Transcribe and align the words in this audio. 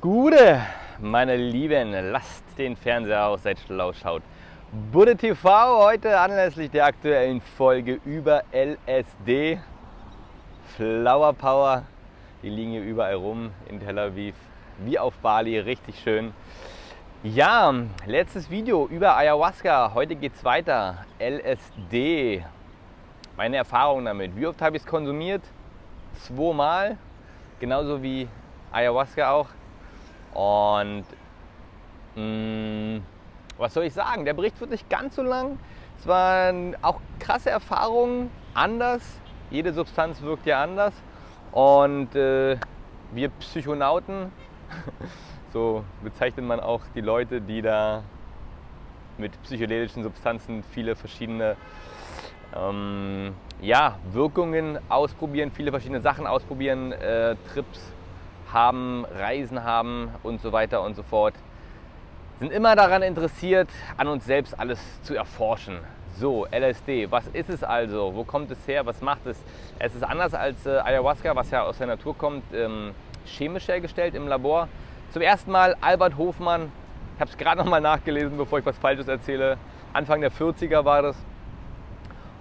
Gute, 0.00 0.60
meine 1.00 1.34
Lieben, 1.34 1.90
lasst 2.12 2.44
den 2.56 2.76
Fernseher 2.76 3.26
aus, 3.26 3.42
seid 3.42 3.58
schlau, 3.58 3.92
schaut. 3.92 4.22
Budde 4.92 5.16
TV 5.16 5.84
heute 5.84 6.16
anlässlich 6.20 6.70
der 6.70 6.84
aktuellen 6.84 7.40
Folge 7.40 7.98
über 8.04 8.44
LSD. 8.52 9.58
Flower 10.76 11.32
Power, 11.32 11.82
die 12.44 12.48
liegen 12.48 12.70
hier 12.70 12.84
überall 12.84 13.14
rum 13.14 13.50
in 13.68 13.80
Tel 13.80 13.98
Aviv, 13.98 14.36
wie 14.84 14.96
auf 15.00 15.14
Bali, 15.14 15.58
richtig 15.58 15.98
schön. 15.98 16.32
Ja, 17.24 17.74
letztes 18.06 18.48
Video 18.48 18.86
über 18.86 19.16
Ayahuasca. 19.16 19.94
Heute 19.94 20.14
geht 20.14 20.32
es 20.36 20.44
weiter. 20.44 20.98
LSD. 21.18 22.44
Meine 23.36 23.56
Erfahrung 23.56 24.04
damit. 24.04 24.36
Wie 24.36 24.46
oft 24.46 24.62
habe 24.62 24.76
ich 24.76 24.84
es 24.84 24.88
konsumiert? 24.88 25.42
Zweimal. 26.12 26.96
Genauso 27.58 28.00
wie 28.00 28.28
Ayahuasca 28.70 29.32
auch. 29.32 29.48
Und 30.34 31.04
mh, 32.16 32.22
mm, 32.22 33.02
was 33.58 33.74
soll 33.74 33.84
ich 33.84 33.94
sagen? 33.94 34.24
Der 34.24 34.34
Bericht 34.34 34.60
wird 34.60 34.70
nicht 34.70 34.88
ganz 34.88 35.16
so 35.16 35.22
lang. 35.22 35.58
Es 35.98 36.06
waren 36.06 36.76
auch 36.82 37.00
krasse 37.18 37.50
Erfahrungen, 37.50 38.30
anders. 38.54 39.02
Jede 39.50 39.72
Substanz 39.72 40.22
wirkt 40.22 40.46
ja 40.46 40.62
anders. 40.62 40.94
Und 41.52 42.14
äh, 42.14 42.56
wir 43.12 43.28
Psychonauten, 43.40 44.30
so 45.52 45.84
bezeichnet 46.02 46.46
man 46.46 46.60
auch 46.60 46.82
die 46.94 47.00
Leute, 47.00 47.40
die 47.40 47.62
da 47.62 48.02
mit 49.16 49.42
psychedelischen 49.42 50.02
Substanzen 50.02 50.62
viele 50.62 50.94
verschiedene 50.94 51.56
ähm, 52.56 53.34
ja, 53.60 53.98
Wirkungen 54.12 54.78
ausprobieren, 54.88 55.50
viele 55.50 55.70
verschiedene 55.70 56.00
Sachen 56.00 56.26
ausprobieren, 56.26 56.92
äh, 56.92 57.34
Trips 57.52 57.92
haben, 58.52 59.04
Reisen 59.04 59.64
haben 59.64 60.10
und 60.22 60.40
so 60.40 60.52
weiter 60.52 60.82
und 60.82 60.94
so 60.94 61.02
fort, 61.02 61.34
sind 62.38 62.52
immer 62.52 62.76
daran 62.76 63.02
interessiert, 63.02 63.68
an 63.96 64.06
uns 64.08 64.24
selbst 64.24 64.58
alles 64.58 64.78
zu 65.02 65.14
erforschen. 65.14 65.78
So, 66.18 66.46
LSD, 66.46 67.10
was 67.10 67.26
ist 67.28 67.48
es 67.48 67.62
also? 67.62 68.12
Wo 68.14 68.24
kommt 68.24 68.50
es 68.50 68.58
her? 68.66 68.86
Was 68.86 69.00
macht 69.00 69.26
es? 69.26 69.38
Es 69.78 69.94
ist 69.94 70.02
anders 70.02 70.34
als 70.34 70.66
äh, 70.66 70.78
Ayahuasca, 70.78 71.34
was 71.36 71.50
ja 71.50 71.62
aus 71.62 71.78
der 71.78 71.86
Natur 71.86 72.16
kommt, 72.16 72.42
ähm, 72.52 72.92
chemisch 73.24 73.68
hergestellt 73.68 74.14
im 74.14 74.26
Labor. 74.26 74.68
Zum 75.10 75.22
ersten 75.22 75.50
Mal 75.50 75.76
Albert 75.80 76.16
Hofmann, 76.16 76.72
ich 77.14 77.20
habe 77.20 77.30
es 77.30 77.38
gerade 77.38 77.58
noch 77.58 77.66
mal 77.66 77.80
nachgelesen, 77.80 78.36
bevor 78.36 78.58
ich 78.58 78.66
was 78.66 78.78
Falsches 78.78 79.08
erzähle. 79.08 79.58
Anfang 79.92 80.20
der 80.20 80.32
40er 80.32 80.84
war 80.84 81.02
das 81.02 81.16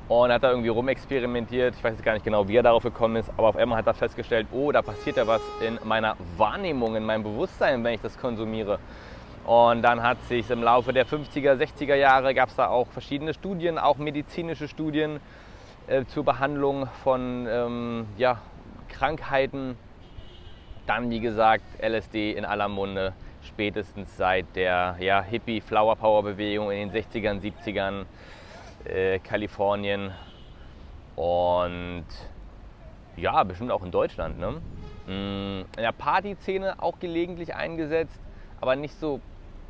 und 0.08 0.32
hat 0.32 0.44
da 0.44 0.52
irgendwie 0.52 0.70
rumexperimentiert. 0.70 1.76
Ich 1.76 1.84
weiß 1.84 1.94
jetzt 1.94 2.04
gar 2.04 2.14
nicht 2.14 2.24
genau, 2.24 2.48
wie 2.48 2.56
er 2.56 2.64
darauf 2.64 2.84
gekommen 2.84 3.18
ist, 3.18 3.30
aber 3.38 3.50
auf 3.50 3.56
einmal 3.56 3.78
hat 3.78 3.88
er 3.88 3.94
festgestellt, 3.94 4.48
oh, 4.52 4.72
da 4.72 4.82
passiert 4.82 5.18
ja 5.18 5.28
was 5.28 5.42
in 5.66 5.80
meiner 5.84 6.16
Wahrnehmung, 6.38 6.96
in 6.96 7.04
meinem 7.04 7.24
Bewusstsein, 7.24 7.84
wenn 7.84 7.96
ich 7.96 8.02
das 8.02 8.18
konsumiere. 8.18 8.80
Und 9.46 9.82
dann 9.82 10.04
hat 10.04 10.22
sich 10.24 10.50
im 10.50 10.62
Laufe 10.62 10.92
der 10.92 11.06
50er, 11.06 11.56
60er 11.56 11.96
Jahre 11.96 12.34
gab 12.34 12.50
es 12.50 12.56
da 12.56 12.68
auch 12.68 12.88
verschiedene 12.88 13.34
Studien, 13.34 13.78
auch 13.78 13.98
medizinische 13.98 14.68
Studien 14.68 15.20
äh, 15.88 16.04
zur 16.06 16.26
Behandlung 16.26 16.88
von 17.04 17.48
ähm, 17.50 18.08
ja, 18.18 18.42
Krankheiten. 18.90 19.78
Dann, 20.86 21.10
wie 21.10 21.20
gesagt, 21.20 21.64
LSD 21.82 22.32
in 22.32 22.46
aller 22.46 22.68
Munde, 22.70 23.14
spätestens 23.42 24.16
seit 24.16 24.46
der 24.56 24.98
ja, 25.00 25.22
Hippie-Flower-Power-Bewegung 25.22 26.72
in 26.72 26.90
den 26.90 27.04
60ern, 27.04 27.42
70ern 27.42 28.06
äh, 28.88 29.20
Kalifornien 29.20 30.12
und 31.16 32.06
ja, 33.16 33.44
bestimmt 33.44 33.72
auch 33.72 33.84
in 33.84 33.92
Deutschland. 33.92 34.40
Ne? 34.40 34.62
Mm, 35.08 35.66
in 35.76 35.84
der 35.84 35.92
Partyszene 35.92 36.82
auch 36.82 37.00
gelegentlich 37.00 37.56
eingesetzt, 37.56 38.20
aber 38.62 38.76
nicht 38.76 38.94
so, 39.00 39.20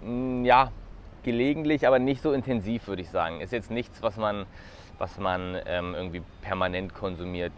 mm, 0.01 0.43
ja, 0.45 0.71
gelegentlich, 1.23 1.87
aber 1.87 1.99
nicht 1.99 2.21
so 2.21 2.31
intensiv, 2.31 2.87
würde 2.87 3.01
ich 3.01 3.09
sagen. 3.09 3.41
Ist 3.41 3.51
jetzt 3.51 3.71
nichts, 3.71 4.01
was 4.01 4.17
man, 4.17 4.45
was 4.97 5.17
man 5.17 5.57
ähm, 5.65 5.93
irgendwie 5.95 6.21
permanent 6.41 6.93
konsumiert. 6.93 7.51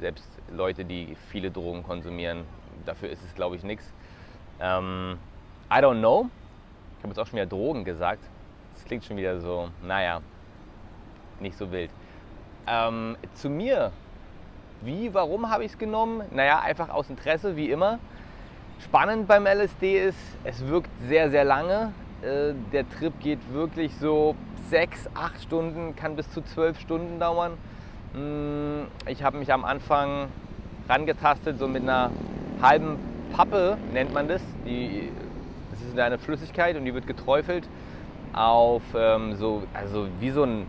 Selbst 0.00 0.28
Leute, 0.50 0.84
die 0.84 1.16
viele 1.28 1.50
Drogen 1.50 1.82
konsumieren, 1.82 2.44
dafür 2.86 3.10
ist 3.10 3.22
es, 3.24 3.34
glaube 3.34 3.56
ich, 3.56 3.62
nichts. 3.62 3.92
Ähm, 4.60 5.18
I 5.70 5.76
don't 5.76 5.98
know. 5.98 6.28
Ich 6.98 7.04
habe 7.04 7.08
jetzt 7.08 7.18
auch 7.18 7.26
schon 7.26 7.36
wieder 7.36 7.46
Drogen 7.46 7.84
gesagt. 7.84 8.22
Das 8.74 8.84
klingt 8.84 9.04
schon 9.04 9.16
wieder 9.16 9.40
so, 9.40 9.68
naja, 9.82 10.20
nicht 11.40 11.56
so 11.56 11.70
wild. 11.72 11.90
Ähm, 12.66 13.16
zu 13.34 13.48
mir. 13.50 13.92
Wie, 14.82 15.12
warum 15.12 15.50
habe 15.50 15.64
ich 15.64 15.72
es 15.72 15.78
genommen? 15.78 16.22
Naja, 16.30 16.60
einfach 16.60 16.88
aus 16.88 17.10
Interesse, 17.10 17.56
wie 17.56 17.70
immer. 17.70 17.98
Spannend 18.82 19.28
beim 19.28 19.46
LSD 19.46 20.08
ist, 20.08 20.18
es 20.44 20.66
wirkt 20.66 20.90
sehr, 21.06 21.30
sehr 21.30 21.44
lange. 21.44 21.92
Äh, 22.22 22.54
der 22.72 22.88
Trip 22.88 23.12
geht 23.20 23.38
wirklich 23.52 23.94
so 23.96 24.34
sechs, 24.70 25.08
acht 25.14 25.42
Stunden, 25.42 25.96
kann 25.96 26.16
bis 26.16 26.30
zu 26.30 26.40
zwölf 26.42 26.80
Stunden 26.80 27.20
dauern. 27.20 27.52
Mm, 28.14 28.86
ich 29.06 29.22
habe 29.22 29.36
mich 29.36 29.52
am 29.52 29.64
Anfang 29.64 30.28
rangetastet, 30.88 31.58
so 31.58 31.68
mit 31.68 31.82
einer 31.82 32.10
halben 32.62 32.96
Pappe 33.32 33.76
nennt 33.92 34.14
man 34.14 34.28
das. 34.28 34.42
Die, 34.64 35.10
das 35.70 35.80
ist 35.82 35.98
eine 35.98 36.18
Flüssigkeit 36.18 36.76
und 36.76 36.84
die 36.84 36.94
wird 36.94 37.06
geträufelt 37.06 37.68
auf 38.32 38.82
ähm, 38.94 39.34
so, 39.36 39.62
also 39.74 40.08
wie 40.20 40.30
so 40.30 40.44
ein 40.44 40.66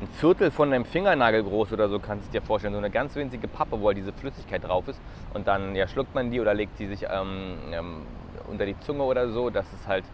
ein 0.00 0.08
Viertel 0.08 0.50
von 0.50 0.72
einem 0.72 0.84
Fingernagel 0.84 1.42
groß 1.42 1.72
oder 1.72 1.88
so, 1.88 1.98
kannst 1.98 2.28
du 2.28 2.32
dir 2.32 2.42
vorstellen. 2.42 2.74
So 2.74 2.78
eine 2.78 2.90
ganz 2.90 3.14
winzige 3.14 3.48
Pappe, 3.48 3.80
wo 3.80 3.86
halt 3.86 3.96
diese 3.96 4.12
Flüssigkeit 4.12 4.64
drauf 4.64 4.88
ist. 4.88 5.00
Und 5.32 5.46
dann 5.46 5.74
ja, 5.74 5.88
schluckt 5.88 6.14
man 6.14 6.30
die 6.30 6.40
oder 6.40 6.52
legt 6.52 6.76
sie 6.76 6.86
sich 6.86 7.04
ähm, 7.04 7.56
ähm, 7.72 8.02
unter 8.48 8.66
die 8.66 8.78
Zunge 8.80 9.04
oder 9.04 9.30
so, 9.30 9.48
dass 9.48 9.66
es 9.72 9.86
halt 9.86 10.04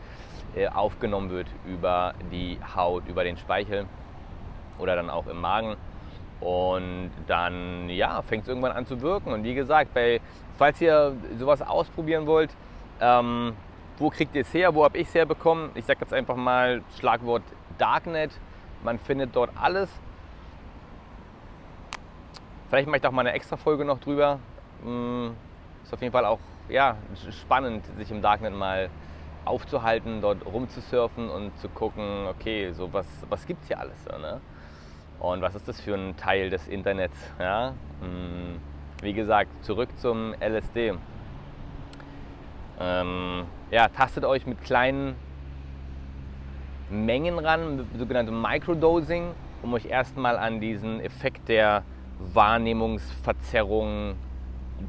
äh, 0.55 0.69
aufgenommen 0.69 1.31
wird 1.31 1.49
über 1.67 2.15
die 2.31 2.59
Haut, 2.77 3.09
über 3.09 3.25
den 3.25 3.37
Speichel 3.37 3.87
oder 4.79 4.95
dann 4.95 5.11
auch 5.11 5.27
im 5.27 5.41
Magen. 5.41 5.77
Und 6.41 7.11
dann 7.27 7.89
ja, 7.89 8.23
fängt 8.23 8.43
es 8.43 8.49
irgendwann 8.49 8.73
an 8.73 8.87
zu 8.87 9.01
wirken. 9.01 9.33
Und 9.33 9.43
wie 9.43 9.55
gesagt, 9.55 9.95
bei, 9.95 10.21
falls 10.59 10.81
ihr 10.81 11.17
sowas 11.39 11.61
ausprobieren 11.61 12.27
wollt, 12.27 12.51
ähm, 13.01 13.55
wo 13.99 14.11
kriegt 14.11 14.35
ihr 14.37 14.43
es 14.43 14.55
her? 14.55 14.75
Wo 14.75 14.85
habe 14.85 14.99
ich 14.99 15.09
es 15.09 15.15
herbekommen? 15.15 15.71
Ich 15.75 15.85
sage 15.87 16.01
jetzt 16.03 16.13
einfach 16.13 16.37
mal 16.37 16.83
Schlagwort 16.99 17.43
Darknet 17.79 18.31
man 18.83 18.99
findet 18.99 19.35
dort 19.35 19.51
alles. 19.61 19.89
Vielleicht 22.69 22.89
mache 22.89 22.99
ich 22.99 23.07
auch 23.07 23.13
mal 23.13 23.21
eine 23.21 23.33
extra 23.33 23.57
Folge 23.57 23.85
noch 23.85 24.01
drüber. 24.01 24.39
Mm, 24.83 25.29
ist 25.85 25.93
auf 25.93 26.01
jeden 26.01 26.13
Fall 26.13 26.25
auch 26.25 26.39
ja, 26.69 26.97
spannend, 27.31 27.85
sich 27.99 28.11
im 28.11 28.23
Darknet 28.23 28.55
mal 28.55 28.89
aufzuhalten, 29.45 30.21
dort 30.21 30.45
rumzusurfen 30.47 31.29
und 31.29 31.57
zu 31.59 31.69
gucken, 31.69 32.27
okay, 32.29 32.73
so 32.73 32.93
was, 32.93 33.07
was 33.29 33.47
gibt 33.47 33.63
es 33.63 33.69
hier 33.69 33.79
alles? 33.79 34.05
Ne? 34.07 34.41
Und 35.19 35.43
was 35.43 35.55
ist 35.55 35.69
das 35.69 35.81
für 35.81 35.95
ein 35.95 36.17
Teil 36.17 36.51
des 36.51 36.69
Internets? 36.69 37.17
Ja? 37.39 37.75
Mm, 38.01 38.59
wie 39.03 39.13
gesagt, 39.13 39.51
zurück 39.65 39.91
zum 39.99 40.35
LSD. 40.41 40.95
Ähm, 42.81 43.45
ja, 43.71 43.89
tastet 43.89 44.25
euch 44.25 44.47
mit 44.47 44.63
kleinen 44.63 45.15
Mengen 46.93 47.39
ran, 47.39 47.87
sogenannte 47.97 48.33
Microdosing, 48.33 49.33
um 49.63 49.75
euch 49.75 49.87
erstmal 49.87 50.39
an 50.39 50.61
diesen 50.61 51.01
Effekt 51.01 51.49
der 51.49 51.83
Wahrnehmungsverzerrung 52.19 54.15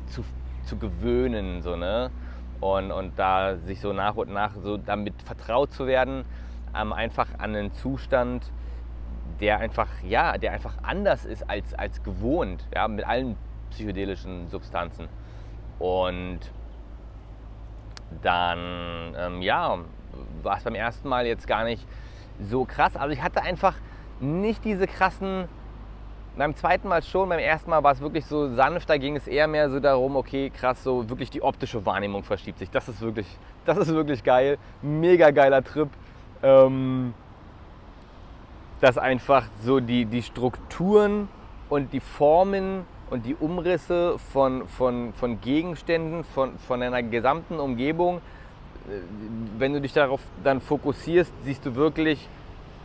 zu, 0.08 0.24
zu 0.66 0.78
gewöhnen. 0.78 1.62
So, 1.62 1.76
ne? 1.76 2.12
und, 2.64 2.92
und 2.92 3.20
da 3.20 3.58
sich 3.58 3.82
so 3.82 3.92
nach 3.94 4.16
und 4.16 4.32
nach 4.32 4.52
so 4.56 4.78
damit 4.78 5.22
vertraut 5.22 5.72
zu 5.74 5.86
werden, 5.86 6.24
ähm, 6.76 6.94
einfach 6.94 7.28
an 7.38 7.56
einen 7.56 7.74
Zustand, 7.74 8.52
der 9.40 9.60
einfach, 9.60 9.90
ja, 10.04 10.38
der 10.38 10.54
einfach 10.54 10.76
anders 10.82 11.26
ist 11.26 11.50
als, 11.50 11.74
als 11.74 12.04
gewohnt, 12.04 12.66
ja, 12.74 12.88
mit 12.88 13.06
allen 13.06 13.36
psychedelischen 13.70 14.48
Substanzen. 14.48 15.10
Und 15.80 16.40
dann, 18.22 19.14
ähm, 19.18 19.42
ja, 19.42 19.80
war 20.42 20.58
es 20.58 20.64
beim 20.64 20.76
ersten 20.76 21.08
Mal 21.08 21.26
jetzt 21.26 21.48
gar 21.48 21.64
nicht 21.64 21.86
so 22.40 22.66
krass. 22.66 22.96
Also 22.96 23.14
ich 23.14 23.22
hatte 23.22 23.42
einfach 23.42 23.76
nicht 24.20 24.64
diese 24.64 24.88
krassen, 24.88 25.48
beim 26.36 26.56
zweiten 26.56 26.88
Mal 26.88 27.04
schon, 27.04 27.30
beim 27.30 27.40
ersten 27.40 27.70
Mal 27.70 27.84
war 27.84 27.92
es 27.92 28.02
wirklich 28.02 28.26
so 28.26 28.54
sanft, 28.54 28.90
da 28.90 28.98
ging 28.98 29.16
es 29.16 29.28
eher 29.28 29.48
mehr 29.48 29.70
so 29.70 29.80
darum, 29.80 30.16
okay, 30.16 30.50
krass, 30.50 30.84
so 30.84 31.10
wirklich 31.10 31.30
die 31.30 31.42
optische 31.42 31.86
Wahrnehmung 31.86 32.24
verschiebt 32.24 32.60
sich. 32.60 32.70
Das 32.70 32.90
ist 32.90 33.02
wirklich, 33.02 33.28
das 33.66 33.78
ist 33.78 33.90
wirklich 33.90 34.24
geil. 34.24 34.58
Mega 34.82 35.32
geiler 35.32 35.64
Trip. 35.64 35.90
Ähm, 36.42 37.14
dass 38.82 38.98
einfach 38.98 39.46
so 39.62 39.80
die, 39.80 40.06
die 40.06 40.22
Strukturen 40.22 41.30
und 41.70 41.94
die 41.94 42.02
Formen 42.02 42.86
und 43.10 43.26
die 43.26 43.36
Umrisse 43.36 44.18
von, 44.34 44.68
von, 44.68 45.14
von 45.14 45.40
Gegenständen, 45.40 46.26
von, 46.26 46.58
von 46.58 46.82
einer 46.82 47.02
gesamten 47.02 47.60
Umgebung 47.60 48.22
wenn 49.58 49.74
du 49.74 49.82
dich 49.82 49.94
darauf 49.94 50.22
dann 50.44 50.60
fokussierst, 50.60 51.32
siehst 51.44 51.66
du 51.66 51.76
wirklich 51.76 52.28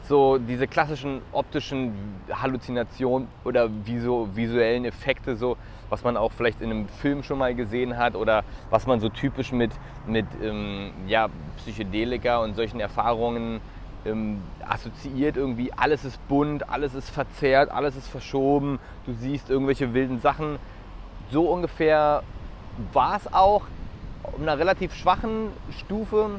so 0.02 0.38
diese 0.38 0.66
klassischen 0.66 1.20
optischen 1.32 1.92
Halluzinationen 2.30 3.28
oder 3.44 3.68
visu 3.84 4.28
visuellen 4.34 4.84
Effekte, 4.84 5.36
so, 5.36 5.56
was 5.90 6.02
man 6.02 6.16
auch 6.16 6.32
vielleicht 6.32 6.60
in 6.60 6.70
einem 6.70 6.88
Film 6.88 7.22
schon 7.22 7.38
mal 7.38 7.54
gesehen 7.54 7.96
hat 7.98 8.14
oder 8.14 8.44
was 8.70 8.86
man 8.86 9.00
so 9.00 9.08
typisch 9.08 9.52
mit, 9.52 9.72
mit 10.06 10.26
ähm, 10.42 10.92
ja, 11.06 11.28
Psychedelika 11.58 12.38
und 12.38 12.54
solchen 12.54 12.80
Erfahrungen 12.80 13.60
ähm, 14.06 14.40
assoziiert. 14.66 15.36
Irgendwie 15.36 15.72
alles 15.72 16.04
ist 16.04 16.26
bunt, 16.28 16.68
alles 16.70 16.94
ist 16.94 17.10
verzerrt, 17.10 17.70
alles 17.70 17.96
ist 17.96 18.08
verschoben, 18.08 18.78
du 19.04 19.12
siehst 19.12 19.50
irgendwelche 19.50 19.92
wilden 19.94 20.20
Sachen. 20.20 20.58
So 21.30 21.50
ungefähr 21.50 22.22
war 22.92 23.16
es 23.16 23.32
auch 23.32 23.62
auf 24.22 24.40
einer 24.40 24.58
relativ 24.58 24.94
schwachen 24.94 25.50
Stufe 25.70 26.30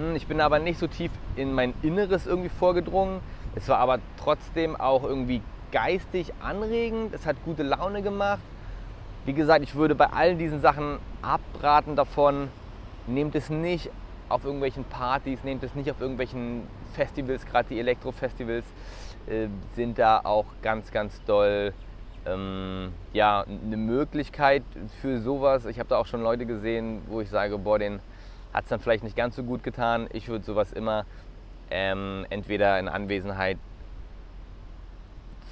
hm, 0.00 0.16
ich 0.16 0.26
bin 0.26 0.40
aber 0.40 0.58
nicht 0.58 0.78
so 0.78 0.86
tief 0.86 1.10
in 1.36 1.52
mein 1.52 1.74
Inneres 1.82 2.26
irgendwie 2.26 2.48
vorgedrungen. 2.48 3.20
Es 3.54 3.68
war 3.68 3.78
aber 3.78 3.98
trotzdem 4.16 4.74
auch 4.74 5.04
irgendwie 5.04 5.42
geistig 5.72 6.32
anregend. 6.40 7.12
Es 7.14 7.26
hat 7.26 7.36
gute 7.44 7.62
Laune 7.62 8.00
gemacht. 8.00 8.40
Wie 9.26 9.34
gesagt, 9.34 9.62
ich 9.62 9.74
würde 9.74 9.94
bei 9.94 10.06
all 10.06 10.36
diesen 10.36 10.62
Sachen 10.62 10.98
abraten 11.20 11.96
davon. 11.96 12.48
Nehmt 13.06 13.34
es 13.34 13.50
nicht 13.50 13.90
auf 14.30 14.44
irgendwelchen 14.44 14.84
Partys, 14.84 15.44
nehmt 15.44 15.62
es 15.64 15.74
nicht 15.74 15.90
auf 15.90 16.00
irgendwelchen 16.00 16.62
Festivals, 16.94 17.44
gerade 17.44 17.68
die 17.68 17.78
Elektrofestivals 17.80 18.64
äh, 19.26 19.48
sind 19.74 19.98
da 19.98 20.20
auch 20.24 20.46
ganz, 20.62 20.90
ganz 20.92 21.22
doll 21.24 21.74
ähm, 22.26 22.92
ja, 23.12 23.44
eine 23.44 23.76
Möglichkeit 23.76 24.62
für 25.00 25.20
sowas. 25.20 25.66
Ich 25.66 25.78
habe 25.78 25.88
da 25.88 25.96
auch 25.96 26.06
schon 26.06 26.22
Leute 26.22 26.46
gesehen, 26.46 27.02
wo 27.06 27.20
ich 27.20 27.30
sage, 27.30 27.58
boah, 27.58 27.78
den 27.78 28.00
hat 28.52 28.64
es 28.64 28.70
dann 28.70 28.80
vielleicht 28.80 29.04
nicht 29.04 29.16
ganz 29.16 29.36
so 29.36 29.42
gut 29.42 29.62
getan. 29.62 30.08
Ich 30.12 30.28
würde 30.28 30.44
sowas 30.44 30.72
immer 30.72 31.04
ähm, 31.70 32.26
entweder 32.30 32.78
in 32.78 32.88
Anwesenheit 32.88 33.58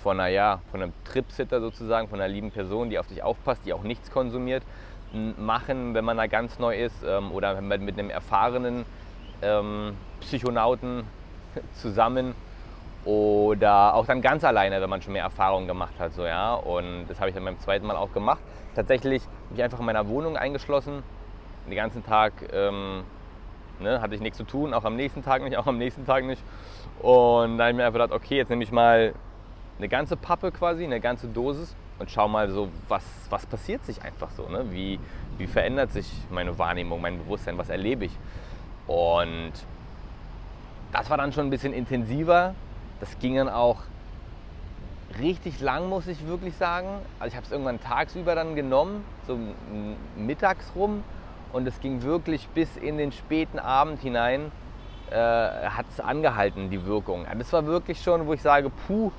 von, 0.02 0.20
einer, 0.20 0.28
ja, 0.28 0.60
von 0.70 0.82
einem 0.82 0.92
Tripsitter 1.04 1.60
sozusagen, 1.60 2.08
von 2.08 2.20
einer 2.20 2.32
lieben 2.32 2.50
Person, 2.50 2.90
die 2.90 2.98
auf 2.98 3.06
dich 3.06 3.22
aufpasst, 3.22 3.62
die 3.64 3.72
auch 3.72 3.82
nichts 3.82 4.10
konsumiert, 4.10 4.62
machen, 5.38 5.94
wenn 5.94 6.04
man 6.04 6.16
da 6.16 6.26
ganz 6.26 6.58
neu 6.58 6.76
ist 6.76 7.02
ähm, 7.06 7.32
oder 7.32 7.60
mit 7.60 7.98
einem 7.98 8.10
erfahrenen 8.10 8.84
ähm, 9.42 9.96
Psychonauten 10.20 11.04
zusammen 11.72 12.34
oder 13.04 13.94
auch 13.94 14.06
dann 14.06 14.20
ganz 14.20 14.44
alleine, 14.44 14.80
wenn 14.80 14.90
man 14.90 15.02
schon 15.02 15.12
mehr 15.12 15.22
Erfahrung 15.22 15.66
gemacht 15.66 15.94
hat. 15.98 16.12
So, 16.12 16.24
ja? 16.24 16.54
Und 16.54 17.06
das 17.08 17.20
habe 17.20 17.30
ich 17.30 17.34
dann 17.34 17.44
beim 17.44 17.58
zweiten 17.58 17.86
Mal 17.86 17.96
auch 17.96 18.12
gemacht. 18.12 18.40
Tatsächlich 18.74 19.22
mich 19.50 19.62
einfach 19.62 19.80
in 19.80 19.86
meiner 19.86 20.08
Wohnung 20.08 20.36
eingeschlossen, 20.36 21.02
den 21.66 21.76
ganzen 21.76 22.04
Tag 22.04 22.32
ähm, 22.52 23.04
ne, 23.80 24.00
hatte 24.00 24.14
ich 24.14 24.20
nichts 24.20 24.38
zu 24.38 24.44
tun, 24.44 24.74
auch 24.74 24.84
am 24.84 24.96
nächsten 24.96 25.22
Tag 25.22 25.42
nicht, 25.42 25.56
auch 25.56 25.66
am 25.66 25.78
nächsten 25.78 26.04
Tag 26.04 26.24
nicht. 26.24 26.42
Und 27.00 27.58
dann 27.58 27.60
habe 27.60 27.70
ich 27.70 27.76
mir 27.76 27.86
einfach 27.86 28.00
gedacht, 28.00 28.12
okay, 28.12 28.36
jetzt 28.36 28.48
nehme 28.50 28.64
ich 28.64 28.72
mal 28.72 29.14
eine 29.78 29.88
ganze 29.88 30.16
Pappe 30.16 30.50
quasi, 30.50 30.84
eine 30.84 31.00
ganze 31.00 31.28
Dosis 31.28 31.74
und 31.98 32.10
schau 32.10 32.28
mal 32.28 32.48
so, 32.50 32.68
was, 32.88 33.04
was 33.30 33.46
passiert 33.46 33.84
sich 33.84 34.02
einfach 34.02 34.30
so, 34.30 34.48
ne? 34.48 34.66
wie, 34.70 34.98
wie 35.36 35.46
verändert 35.46 35.92
sich 35.92 36.10
meine 36.30 36.58
Wahrnehmung, 36.58 37.00
mein 37.00 37.18
Bewusstsein, 37.18 37.58
was 37.58 37.68
erlebe 37.68 38.06
ich. 38.06 38.12
Und 38.86 39.52
das 40.92 41.10
war 41.10 41.18
dann 41.18 41.32
schon 41.32 41.46
ein 41.46 41.50
bisschen 41.50 41.72
intensiver. 41.72 42.54
Das 43.00 43.18
ging 43.18 43.36
dann 43.36 43.48
auch 43.48 43.78
richtig 45.18 45.60
lang, 45.60 45.88
muss 45.88 46.06
ich 46.06 46.26
wirklich 46.26 46.56
sagen. 46.56 46.88
Also 47.18 47.32
ich 47.32 47.36
habe 47.36 47.46
es 47.46 47.52
irgendwann 47.52 47.80
tagsüber 47.80 48.34
dann 48.34 48.54
genommen, 48.54 49.04
so 49.26 49.38
mittags 50.16 50.72
rum 50.74 51.02
und 51.52 51.66
es 51.66 51.80
ging 51.80 52.02
wirklich 52.02 52.48
bis 52.48 52.76
in 52.76 52.98
den 52.98 53.12
späten 53.12 53.58
Abend 53.58 54.00
hinein, 54.00 54.52
äh, 55.10 55.14
hat 55.14 55.86
es 55.90 56.00
angehalten, 56.00 56.70
die 56.70 56.84
Wirkung. 56.84 57.26
Das 57.38 57.52
war 57.52 57.66
wirklich 57.66 58.02
schon, 58.02 58.26
wo 58.26 58.34
ich 58.34 58.42
sage, 58.42 58.70
puh, 58.86 59.10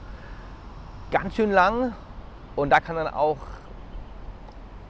ganz 1.11 1.35
schön 1.35 1.51
lang. 1.51 1.93
Und 2.55 2.69
da 2.69 2.79
kann 2.79 2.95
dann 2.95 3.07
auch, 3.07 3.37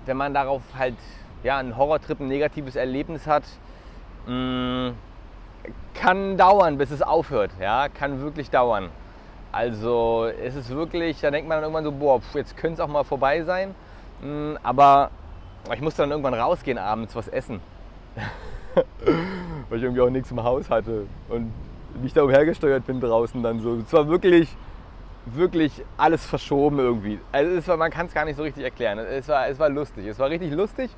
wenn 0.06 0.18
man 0.18 0.34
darauf 0.34 0.62
halt 0.78 0.98
ja, 1.44 1.58
einen 1.58 1.78
Horrortrip, 1.78 2.20
ein 2.20 2.28
negatives 2.28 2.76
Erlebnis 2.76 3.28
hat, 3.28 3.44
mh, 4.28 4.34
mm, 4.34 4.96
kann 5.94 6.38
dauern, 6.38 6.78
bis 6.78 6.92
es 6.92 7.02
aufhört. 7.02 7.52
Ja, 7.60 7.90
kann 7.90 8.22
wirklich 8.22 8.50
dauern. 8.50 8.90
Also 9.52 10.30
es 10.44 10.56
ist 10.56 10.70
wirklich, 10.70 11.20
da 11.22 11.32
denkt 11.32 11.50
man 11.50 11.58
dann 11.58 11.64
irgendwann 11.64 11.84
so, 11.84 11.92
boah, 11.92 12.22
jetzt 12.36 12.56
könnte 12.56 12.76
es 12.76 12.80
auch 12.80 12.92
mal 12.92 13.04
vorbei 13.04 13.44
sein. 13.44 13.74
Mm, 14.22 14.56
aber 14.62 15.10
ich 15.74 15.82
musste 15.82 16.04
dann 16.04 16.12
irgendwann 16.12 16.36
rausgehen 16.36 16.78
abends, 16.78 17.16
was 17.16 17.28
essen. 17.28 17.60
Weil 19.70 19.78
ich 19.78 19.84
irgendwie 19.84 20.02
auch 20.02 20.10
nichts 20.10 20.32
im 20.32 20.44
Haus 20.44 20.70
hatte. 20.70 21.08
Und 21.30 21.52
ich 22.04 22.14
da 22.14 22.24
umhergesteuert 22.24 22.86
bin 22.86 23.02
draußen 23.02 23.42
dann 23.42 23.60
so. 23.60 23.78
Es 23.78 23.92
war 23.92 24.08
wirklich, 24.08 24.56
wirklich 25.26 25.84
alles 25.98 26.26
verschoben 26.26 26.80
irgendwie. 26.80 27.20
Also 27.32 27.52
es 27.56 27.68
war, 27.68 27.78
man 27.78 27.92
kann 27.92 28.06
es 28.06 28.14
gar 28.14 28.26
nicht 28.26 28.38
so 28.38 28.44
richtig 28.44 28.64
erklären. 28.64 29.00
Es 29.00 29.28
war, 29.28 29.48
es 29.48 29.58
war 29.58 29.70
lustig. 29.70 30.06
Es 30.06 30.20
war 30.20 30.30
richtig 30.30 30.52
lustig. 30.54 30.92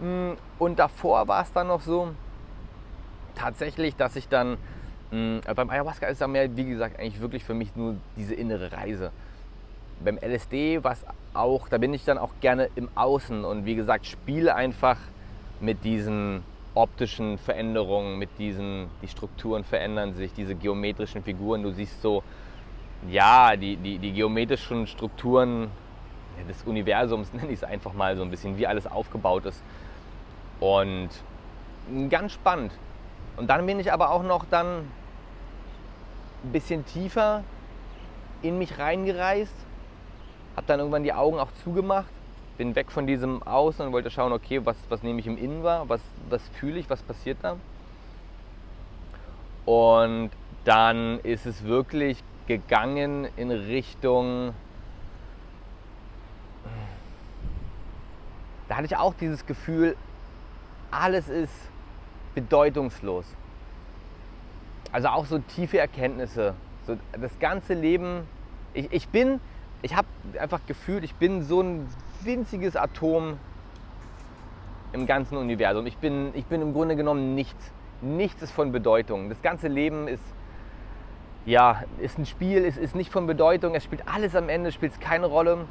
Mm, 0.00 0.32
und 0.58 0.78
davor 0.78 1.26
war 1.26 1.42
es 1.42 1.52
dann 1.52 1.66
noch 1.66 1.80
so, 1.80 2.10
tatsächlich, 3.34 3.96
dass 3.96 4.16
ich 4.16 4.28
dann 4.28 4.56
mm, 5.10 5.38
beim 5.54 5.70
Ayahuasca 5.70 6.06
ist 6.06 6.20
dann 6.20 6.32
mehr, 6.32 6.56
wie 6.56 6.64
gesagt, 6.64 6.98
eigentlich 6.98 7.20
wirklich 7.20 7.44
für 7.44 7.54
mich 7.54 7.74
nur 7.76 7.96
diese 8.16 8.34
innere 8.34 8.72
Reise 8.72 9.10
beim 10.04 10.18
LSD, 10.18 10.82
was 10.82 11.04
auch, 11.34 11.68
da 11.68 11.78
bin 11.78 11.94
ich 11.94 12.04
dann 12.04 12.18
auch 12.18 12.32
gerne 12.40 12.70
im 12.74 12.88
Außen 12.94 13.44
und 13.44 13.64
wie 13.64 13.74
gesagt, 13.74 14.06
spiele 14.06 14.54
einfach 14.54 14.96
mit 15.60 15.84
diesen 15.84 16.42
optischen 16.74 17.38
Veränderungen, 17.38 18.18
mit 18.18 18.30
diesen, 18.38 18.88
die 19.02 19.08
Strukturen 19.08 19.64
verändern 19.64 20.14
sich, 20.14 20.32
diese 20.32 20.54
geometrischen 20.54 21.22
Figuren. 21.22 21.62
Du 21.62 21.72
siehst 21.72 22.00
so, 22.00 22.22
ja, 23.08 23.56
die, 23.56 23.76
die, 23.76 23.98
die 23.98 24.12
geometrischen 24.12 24.86
Strukturen 24.86 25.70
des 26.48 26.62
Universums, 26.62 27.32
nenne 27.34 27.48
ich 27.48 27.54
es 27.54 27.64
einfach 27.64 27.92
mal 27.92 28.16
so 28.16 28.22
ein 28.22 28.30
bisschen, 28.30 28.56
wie 28.56 28.66
alles 28.66 28.86
aufgebaut 28.86 29.46
ist. 29.46 29.62
Und 30.60 31.08
ganz 32.08 32.32
spannend. 32.32 32.72
Und 33.40 33.48
dann 33.48 33.64
bin 33.66 33.80
ich 33.80 33.92
aber 33.92 34.10
auch 34.10 34.22
noch 34.22 34.44
dann 34.44 34.88
ein 36.44 36.52
bisschen 36.52 36.84
tiefer 36.86 37.42
in 38.42 38.58
mich 38.58 38.78
reingereist 38.78 39.54
habe 40.56 40.66
dann 40.66 40.80
irgendwann 40.80 41.04
die 41.04 41.12
Augen 41.14 41.38
auch 41.38 41.52
zugemacht, 41.64 42.10
bin 42.58 42.74
weg 42.74 42.90
von 42.90 43.06
diesem 43.06 43.42
Außen 43.42 43.86
und 43.86 43.92
wollte 43.92 44.10
schauen, 44.10 44.32
okay, 44.32 44.60
was, 44.64 44.76
was 44.90 45.02
nehme 45.02 45.20
ich 45.20 45.26
im 45.26 45.38
Innen 45.38 45.62
wahr, 45.62 45.88
was, 45.88 46.02
was 46.28 46.46
fühle 46.50 46.78
ich, 46.78 46.90
was 46.90 47.02
passiert 47.02 47.38
da. 47.42 47.56
Und 49.64 50.30
dann 50.64 51.20
ist 51.20 51.46
es 51.46 51.64
wirklich 51.64 52.22
gegangen 52.46 53.26
in 53.36 53.50
Richtung, 53.50 54.52
da 58.68 58.76
hatte 58.76 58.86
ich 58.86 58.96
auch 58.96 59.14
dieses 59.14 59.46
Gefühl, 59.46 59.96
alles 60.90 61.30
ist 61.30 61.54
bedeutungslos. 62.34 63.24
Also 64.92 65.08
auch 65.08 65.26
so 65.26 65.38
tiefe 65.38 65.78
Erkenntnisse. 65.78 66.54
So 66.86 66.96
das 67.20 67.38
ganze 67.38 67.74
Leben, 67.74 68.26
ich, 68.74 68.92
ich 68.92 69.08
bin 69.08 69.40
ich 69.82 69.96
habe 69.96 70.08
einfach 70.38 70.60
gefühlt, 70.66 71.04
ich 71.04 71.14
bin 71.14 71.42
so 71.42 71.62
ein 71.62 71.86
winziges 72.22 72.76
Atom 72.76 73.38
im 74.92 75.06
ganzen 75.06 75.36
Universum. 75.36 75.86
Ich 75.86 75.96
bin, 75.98 76.32
ich 76.34 76.44
bin 76.46 76.60
im 76.60 76.72
Grunde 76.72 76.96
genommen 76.96 77.34
nichts. 77.34 77.72
Nichts 78.02 78.42
ist 78.42 78.52
von 78.52 78.72
Bedeutung. 78.72 79.28
Das 79.28 79.40
ganze 79.42 79.68
Leben 79.68 80.08
ist, 80.08 80.22
ja, 81.46 81.82
ist 81.98 82.18
ein 82.18 82.26
Spiel, 82.26 82.64
ist, 82.64 82.76
ist 82.76 82.94
nicht 82.94 83.10
von 83.10 83.26
Bedeutung. 83.26 83.74
Es 83.74 83.84
spielt 83.84 84.06
alles 84.08 84.34
am 84.34 84.48
Ende, 84.48 84.72
spielt 84.72 84.92
es 84.92 85.00
keine 85.00 85.26
Rolle. 85.26 85.66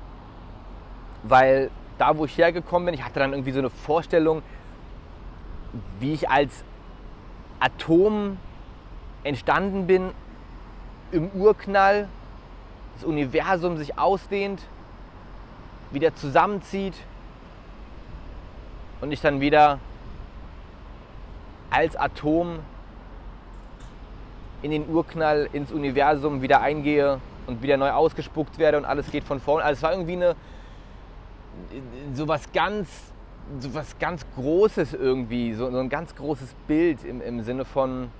Weil 1.23 1.69
da, 1.97 2.17
wo 2.17 2.25
ich 2.25 2.37
hergekommen 2.37 2.87
bin, 2.87 2.95
ich 2.95 3.03
hatte 3.03 3.19
dann 3.19 3.33
irgendwie 3.33 3.51
so 3.51 3.59
eine 3.59 3.69
Vorstellung, 3.69 4.41
wie 5.99 6.13
ich 6.13 6.29
als 6.29 6.63
Atom 7.59 8.37
entstanden 9.23 9.87
bin 9.87 10.11
im 11.11 11.29
Urknall 11.31 12.07
das 12.95 13.03
Universum 13.03 13.77
sich 13.77 13.97
ausdehnt, 13.97 14.61
wieder 15.91 16.13
zusammenzieht 16.15 16.95
und 19.01 19.11
ich 19.11 19.21
dann 19.21 19.41
wieder 19.41 19.79
als 21.69 21.95
Atom 21.95 22.59
in 24.61 24.71
den 24.71 24.89
Urknall, 24.89 25.49
ins 25.53 25.71
Universum 25.71 26.41
wieder 26.41 26.61
eingehe 26.61 27.19
und 27.47 27.61
wieder 27.61 27.77
neu 27.77 27.91
ausgespuckt 27.91 28.57
werde 28.57 28.77
und 28.77 28.85
alles 28.85 29.09
geht 29.09 29.23
von 29.23 29.39
vorne. 29.39 29.63
Also 29.63 29.77
es 29.79 29.83
war 29.83 29.91
irgendwie 29.91 30.13
eine, 30.13 30.35
so 32.13 32.27
was 32.27 32.51
ganz, 32.51 32.89
so 33.59 33.73
was 33.73 33.97
ganz 33.99 34.25
Großes 34.35 34.93
irgendwie, 34.93 35.53
so, 35.53 35.71
so 35.71 35.79
ein 35.79 35.89
ganz 35.89 36.15
großes 36.15 36.53
Bild 36.67 37.03
im, 37.05 37.21
im 37.21 37.43
Sinne 37.43 37.65
von, 37.65 38.11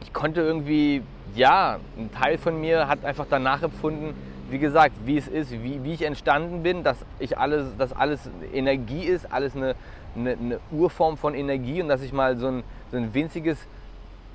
ich 0.00 0.12
konnte 0.12 0.40
irgendwie, 0.40 1.02
ja, 1.34 1.78
ein 1.96 2.10
Teil 2.12 2.38
von 2.38 2.60
mir 2.60 2.88
hat 2.88 3.04
einfach 3.04 3.26
danach 3.28 3.62
empfunden, 3.62 4.14
wie 4.50 4.58
gesagt, 4.58 4.94
wie 5.04 5.16
es 5.16 5.26
ist, 5.26 5.52
wie, 5.52 5.82
wie 5.82 5.94
ich 5.94 6.02
entstanden 6.02 6.62
bin, 6.62 6.84
dass 6.84 6.98
ich 7.18 7.36
alles, 7.36 7.76
dass 7.76 7.92
alles 7.92 8.30
Energie 8.52 9.04
ist, 9.04 9.32
alles 9.32 9.56
eine, 9.56 9.74
eine, 10.14 10.32
eine 10.32 10.60
Urform 10.70 11.16
von 11.16 11.34
Energie 11.34 11.82
und 11.82 11.88
dass 11.88 12.02
ich 12.02 12.12
mal 12.12 12.36
so 12.36 12.48
ein, 12.48 12.64
so 12.90 12.96
ein 12.96 13.12
winziges 13.12 13.58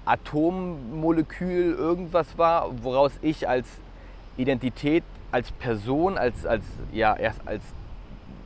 Atommolekül 0.06 1.74
irgendwas 1.74 2.38
war, 2.38 2.70
woraus 2.84 3.13
ich 3.22 3.48
als 3.48 3.68
Identität, 4.38 5.03
als 5.32 5.51
Person, 5.51 6.18
als, 6.18 6.46
als, 6.46 6.65
ja, 6.91 7.15
erst 7.15 7.41
als 7.46 7.63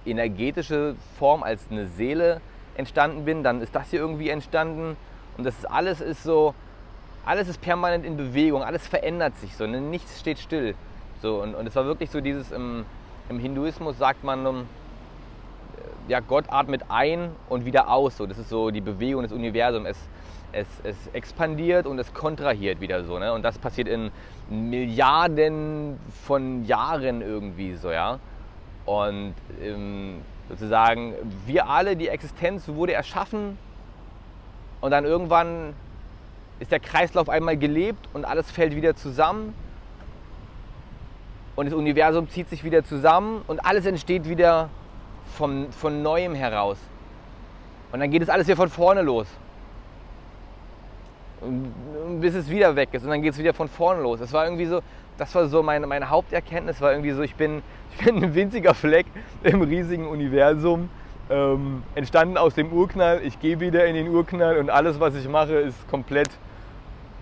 energetische 0.06 0.96
Form, 1.18 1.42
als 1.44 1.66
eine 1.72 1.88
Seele 1.88 2.42
entstanden 2.76 3.26
bin. 3.26 3.44
Dann 3.44 3.62
ist 3.62 3.74
das 3.74 3.90
hier 3.90 4.00
irgendwie 4.00 4.30
entstanden. 4.30 4.98
Und 5.38 5.46
das 5.46 5.66
alles 5.66 6.02
ist 6.02 6.24
so, 6.24 6.54
alles 7.26 7.48
ist 7.48 7.62
permanent 7.62 8.06
in 8.06 8.18
Bewegung, 8.18 8.64
alles 8.64 8.88
verändert 8.88 9.36
sich 9.38 9.56
so, 9.56 9.66
ne? 9.66 9.82
nichts 9.82 10.20
steht 10.20 10.40
still. 10.40 10.76
So, 11.22 11.42
und, 11.42 11.56
und 11.56 11.68
es 11.68 11.76
war 11.76 11.86
wirklich 11.86 12.10
so 12.12 12.22
dieses, 12.22 12.52
im, 12.52 12.86
im 13.30 13.40
Hinduismus 13.40 13.98
sagt 13.98 14.24
man, 14.24 14.46
um, 14.46 14.68
ja, 16.08 16.20
Gott 16.20 16.46
atmet 16.50 16.84
ein 16.90 17.32
und 17.50 17.66
wieder 17.66 17.90
aus. 17.90 18.18
So. 18.18 18.26
Das 18.26 18.38
ist 18.38 18.50
so 18.50 18.72
die 18.72 18.82
Bewegung 18.82 19.24
des 19.24 19.32
Universums. 19.32 19.90
Es, 19.90 19.98
es, 20.52 20.68
es 20.84 20.96
expandiert 21.14 21.86
und 21.86 22.00
es 22.00 22.14
kontrahiert 22.14 22.80
wieder 22.80 23.04
so. 23.04 23.20
Ne? 23.20 23.34
Und 23.34 23.44
das 23.44 23.58
passiert 23.58 23.88
in 23.88 24.12
Milliarden 24.50 26.00
von 26.24 26.66
Jahren 26.66 27.22
irgendwie 27.22 27.76
so, 27.76 27.92
ja. 27.92 28.20
Und 28.86 29.34
ähm, 29.62 30.22
sozusagen, 30.48 31.16
wir 31.48 31.68
alle, 31.68 31.96
die 31.96 32.08
Existenz 32.08 32.68
wurde 32.68 32.94
erschaffen 32.94 33.58
und 34.82 34.92
dann 34.92 35.06
irgendwann 35.06 35.74
ist 36.60 36.72
der 36.72 36.80
Kreislauf 36.80 37.30
einmal 37.30 37.58
gelebt 37.58 38.08
und 38.14 38.26
alles 38.26 38.50
fällt 38.52 38.76
wieder 38.76 38.96
zusammen 38.96 39.54
und 41.56 41.68
das 41.68 41.74
Universum 41.74 42.30
zieht 42.30 42.50
sich 42.50 42.64
wieder 42.64 42.84
zusammen 42.84 43.42
und 43.48 43.66
alles 43.66 43.86
entsteht 43.86 44.28
wieder 44.28 44.70
vom, 45.38 45.72
von 45.72 46.02
Neuem 46.02 46.36
heraus. 46.36 46.78
Und 47.92 48.00
dann 48.02 48.12
geht 48.12 48.22
es 48.22 48.30
alles 48.30 48.48
wieder 48.48 48.58
von 48.58 48.70
vorne 48.70 49.02
los. 49.02 49.28
Und, 51.42 52.20
bis 52.22 52.36
es 52.36 52.50
wieder 52.50 52.76
weg 52.76 52.90
ist 52.94 53.04
und 53.04 53.10
dann 53.10 53.22
geht 53.22 53.34
es 53.34 53.40
wieder 53.40 53.54
von 53.54 53.70
vorne 53.70 54.02
los. 54.02 54.20
Das 54.20 54.34
war 54.34 54.46
irgendwie 54.46 54.66
so, 54.66 54.82
das 55.18 55.34
war 55.36 55.48
so 55.48 55.64
meine, 55.64 55.88
meine 55.88 56.10
Haupterkenntnis, 56.10 56.82
war 56.82 56.92
irgendwie 56.92 57.12
so, 57.12 57.22
ich 57.22 57.36
bin, 57.36 57.62
ich 57.98 58.06
bin 58.06 58.24
ein 58.24 58.36
winziger 58.36 58.74
Fleck 58.74 59.06
im 59.44 59.62
riesigen 59.62 60.08
Universum, 60.08 60.90
ähm, 61.30 61.84
entstanden 61.96 62.38
aus 62.38 62.54
dem 62.54 62.74
Urknall. 62.74 63.22
Ich 63.24 63.40
gehe 63.40 63.60
wieder 63.60 63.86
in 63.86 63.96
den 63.96 64.10
Urknall 64.10 64.58
und 64.58 64.70
alles, 64.70 65.00
was 65.00 65.16
ich 65.16 65.28
mache, 65.30 65.56
ist 65.56 65.88
komplett. 65.90 66.30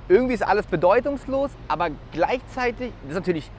Irgendwie 0.10 0.34
ist 0.34 0.46
alles 0.46 0.66
bedeutungslos, 0.66 1.52
aber 1.68 1.90
gleichzeitig, 2.12 2.92
das 3.04 3.12
ist 3.12 3.16
natürlich 3.16 3.52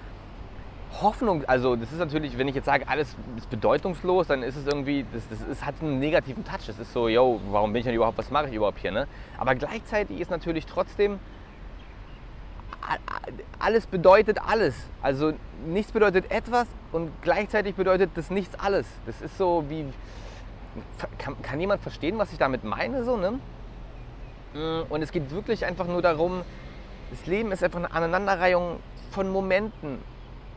Hoffnung, 1.01 1.45
also 1.47 1.75
das 1.75 1.91
ist 1.91 1.99
natürlich, 1.99 2.39
wenn 2.39 2.47
ich 2.47 2.55
jetzt 2.55 2.67
sage, 2.67 2.87
alles 2.87 3.17
ist 3.37 3.51
bedeutungslos, 3.51 4.29
dann 4.29 4.43
ist 4.43 4.57
es 4.57 4.67
irgendwie, 4.67 5.05
das, 5.13 5.23
das 5.29 5.41
ist, 5.49 5.65
hat 5.65 5.75
einen 5.81 5.99
negativen 5.99 6.45
Touch. 6.45 6.67
Das 6.67 6.79
ist 6.79 6.93
so, 6.93 7.09
yo, 7.09 7.41
warum 7.51 7.73
bin 7.73 7.81
ich 7.81 7.87
denn 7.87 7.95
überhaupt, 7.95 8.19
was 8.19 8.31
mache 8.31 8.49
ich 8.49 8.55
überhaupt 8.55 8.79
hier? 8.79 8.93
Ne? 8.93 9.09
Aber 9.39 9.55
gleichzeitig 9.55 10.21
ist 10.21 10.31
natürlich 10.31 10.67
trotzdem, 10.67 11.19
alles 13.59 13.87
bedeutet 13.87 14.39
alles. 14.47 14.75
Also 15.03 15.33
nichts 15.67 15.91
bedeutet 15.91 16.31
etwas 16.31 16.67
und 16.93 17.11
gleichzeitig 17.23 17.75
bedeutet 17.75 18.11
das 18.15 18.31
nichts 18.31 18.55
alles. 18.59 18.87
Das 19.07 19.21
ist 19.23 19.39
so 19.39 19.65
wie, 19.69 19.87
kann, 21.19 21.41
kann 21.43 21.61
jemand 21.61 21.83
verstehen, 21.83 22.19
was 22.19 22.33
ich 22.33 22.39
damit 22.39 22.63
meine? 22.63 23.05
So, 23.05 23.17
ne? 23.17 23.39
Mm, 24.55 24.83
und 24.89 25.03
es 25.03 25.13
geht 25.13 25.31
wirklich 25.31 25.67
einfach 25.67 25.87
nur 25.87 26.01
darum, 26.01 26.43
das 27.11 27.27
Leben 27.27 27.53
ist 27.53 27.63
einfach 27.63 27.79
eine 27.79 27.93
Aneinanderreihung 27.93 28.81
von 29.11 29.31
Momenten. 29.31 29.99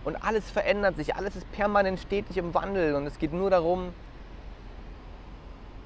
Und 0.05 0.15
alles 0.15 0.49
verändert 0.49 0.95
sich, 0.95 1.15
alles 1.15 1.35
ist 1.35 1.51
permanent 1.51 1.99
stetig 1.99 2.37
im 2.37 2.53
Wandel. 2.53 2.95
Und 2.95 3.05
es 3.05 3.19
geht 3.19 3.33
nur 3.33 3.49
darum, 3.49 3.93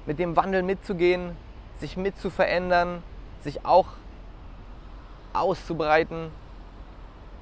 mit 0.06 0.18
dem 0.18 0.36
Wandel 0.36 0.62
mitzugehen, 0.62 1.36
sich 1.80 1.96
mit 1.96 2.16
zu 2.18 2.30
verändern, 2.30 3.02
sich 3.40 3.64
auch 3.64 3.88
auszubreiten, 5.32 6.30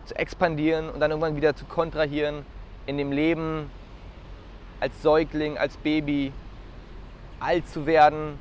zu 0.06 0.14
expandieren 0.16 0.88
und 0.88 1.00
dann 1.00 1.10
irgendwann 1.10 1.36
wieder 1.36 1.54
zu 1.54 1.64
kontrahieren 1.64 2.44
in 2.86 2.96
dem 2.96 3.12
Leben 3.12 3.70
als 4.80 5.02
Säugling, 5.02 5.58
als 5.58 5.76
Baby, 5.76 6.32
alt 7.38 7.68
zu 7.68 7.86
werden, 7.86 8.38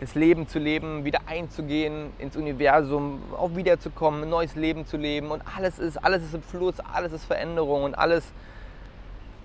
das 0.00 0.14
Leben 0.14 0.48
zu 0.48 0.58
leben, 0.58 1.04
wieder 1.04 1.20
einzugehen 1.26 2.10
ins 2.18 2.34
Universum, 2.34 3.20
auch 3.36 3.54
wiederzukommen, 3.54 4.22
ein 4.22 4.30
neues 4.30 4.56
Leben 4.56 4.86
zu 4.86 4.96
leben 4.96 5.30
und 5.30 5.42
alles 5.56 5.78
ist, 5.78 5.98
alles 6.02 6.22
ist 6.22 6.34
im 6.34 6.42
Fluss, 6.42 6.76
alles 6.80 7.12
ist 7.12 7.26
Veränderung 7.26 7.84
und 7.84 7.94
alles, 7.94 8.24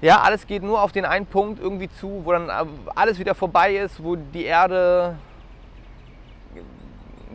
ja, 0.01 0.21
alles 0.21 0.47
geht 0.47 0.63
nur 0.63 0.81
auf 0.81 0.93
den 0.93 1.03
einen 1.03 1.25
Punkt 1.25 1.59
irgendwie 1.59 1.89
zu, 1.89 2.21
wo 2.23 2.31
dann 2.31 2.49
alles 2.95 3.19
wieder 3.19 3.35
vorbei 3.35 3.75
ist, 3.75 4.01
wo 4.01 4.15
die 4.15 4.45
Erde, 4.45 5.17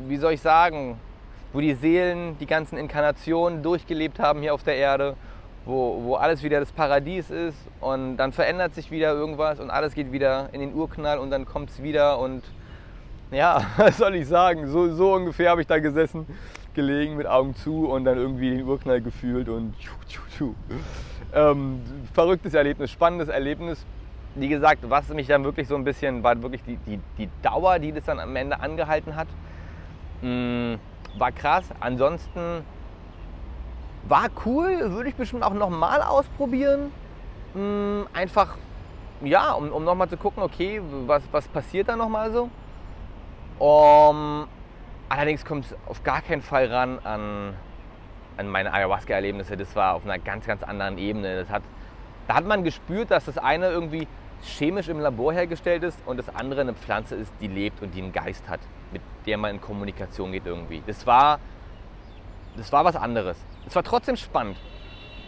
wie 0.08 0.16
soll 0.16 0.32
ich 0.32 0.40
sagen, 0.40 0.98
wo 1.52 1.60
die 1.60 1.74
Seelen, 1.74 2.38
die 2.38 2.46
ganzen 2.46 2.78
Inkarnationen 2.78 3.62
durchgelebt 3.62 4.18
haben 4.18 4.40
hier 4.40 4.54
auf 4.54 4.62
der 4.62 4.76
Erde, 4.76 5.14
wo, 5.66 6.00
wo 6.04 6.14
alles 6.14 6.42
wieder 6.42 6.58
das 6.58 6.72
Paradies 6.72 7.28
ist 7.28 7.58
und 7.80 8.16
dann 8.16 8.32
verändert 8.32 8.74
sich 8.74 8.90
wieder 8.90 9.12
irgendwas 9.12 9.60
und 9.60 9.68
alles 9.68 9.92
geht 9.92 10.10
wieder 10.10 10.48
in 10.52 10.60
den 10.60 10.72
Urknall 10.72 11.18
und 11.18 11.30
dann 11.30 11.44
kommt 11.44 11.68
es 11.68 11.82
wieder 11.82 12.18
und 12.18 12.42
ja, 13.30 13.62
was 13.76 13.98
soll 13.98 14.14
ich 14.16 14.26
sagen, 14.26 14.66
so, 14.68 14.92
so 14.92 15.14
ungefähr 15.14 15.50
habe 15.50 15.60
ich 15.60 15.66
da 15.66 15.78
gesessen, 15.78 16.26
gelegen 16.74 17.16
mit 17.16 17.26
Augen 17.26 17.54
zu 17.54 17.88
und 17.88 18.04
dann 18.04 18.18
irgendwie 18.18 18.50
den 18.50 18.66
Urknall 18.66 19.00
gefühlt 19.00 19.48
und 19.48 19.78
tschu, 19.78 19.94
tschu, 20.08 20.22
tschu. 20.30 20.54
Ähm, 21.32 21.80
verrücktes 22.12 22.54
Erlebnis, 22.54 22.90
spannendes 22.90 23.28
Erlebnis. 23.28 23.84
Wie 24.34 24.48
gesagt, 24.48 24.88
was 24.88 25.08
mich 25.08 25.26
dann 25.26 25.44
wirklich 25.44 25.68
so 25.68 25.74
ein 25.74 25.84
bisschen, 25.84 26.22
war 26.22 26.40
wirklich 26.42 26.62
die, 26.62 26.76
die, 26.86 27.00
die 27.18 27.28
Dauer, 27.42 27.78
die 27.78 27.92
das 27.92 28.04
dann 28.04 28.20
am 28.20 28.34
Ende 28.36 28.60
angehalten 28.60 29.16
hat, 29.16 29.28
mh, 30.22 30.28
mm, 30.28 30.78
war 31.18 31.32
krass. 31.32 31.64
Ansonsten 31.80 32.64
war 34.08 34.28
cool, 34.44 34.92
würde 34.92 35.08
ich 35.08 35.14
bestimmt 35.14 35.42
auch 35.42 35.54
nochmal 35.54 36.02
ausprobieren. 36.02 36.92
Mh, 37.54 37.60
mm, 37.60 38.06
einfach, 38.12 38.56
ja, 39.22 39.52
um, 39.52 39.70
um 39.70 39.84
nochmal 39.84 40.08
zu 40.08 40.16
gucken, 40.16 40.42
okay, 40.42 40.80
was, 41.06 41.22
was 41.32 41.46
passiert 41.48 41.88
da 41.88 41.96
nochmal 41.96 42.32
so. 42.32 42.50
Um, 43.60 44.48
allerdings 45.10 45.44
kommt 45.44 45.66
es 45.66 45.76
auf 45.86 46.02
gar 46.02 46.22
keinen 46.22 46.40
Fall 46.40 46.72
ran 46.72 46.98
an, 47.00 47.54
an 48.38 48.48
meine 48.48 48.72
Ayahuasca-Erlebnisse. 48.72 49.56
Das 49.58 49.76
war 49.76 49.94
auf 49.94 50.04
einer 50.04 50.18
ganz, 50.18 50.46
ganz 50.46 50.62
anderen 50.62 50.96
Ebene. 50.96 51.36
Das 51.36 51.50
hat, 51.50 51.62
da 52.26 52.36
hat 52.36 52.46
man 52.46 52.64
gespürt, 52.64 53.10
dass 53.10 53.26
das 53.26 53.36
eine 53.36 53.68
irgendwie 53.68 54.08
chemisch 54.42 54.88
im 54.88 54.98
Labor 54.98 55.34
hergestellt 55.34 55.82
ist 55.82 55.98
und 56.06 56.16
das 56.16 56.34
andere 56.34 56.62
eine 56.62 56.72
Pflanze 56.72 57.16
ist, 57.16 57.34
die 57.42 57.48
lebt 57.48 57.82
und 57.82 57.94
die 57.94 58.00
einen 58.00 58.12
Geist 58.12 58.48
hat, 58.48 58.60
mit 58.92 59.02
der 59.26 59.36
man 59.36 59.56
in 59.56 59.60
Kommunikation 59.60 60.32
geht 60.32 60.46
irgendwie. 60.46 60.82
Das 60.86 61.06
war, 61.06 61.38
das 62.56 62.72
war 62.72 62.86
was 62.86 62.96
anderes. 62.96 63.36
Es 63.66 63.76
war 63.76 63.82
trotzdem 63.82 64.16
spannend. 64.16 64.56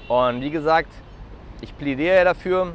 Und 0.08 0.40
wie 0.40 0.50
gesagt, 0.50 0.90
ich 1.60 1.76
plädiere 1.76 2.16
ja 2.16 2.24
dafür, 2.24 2.72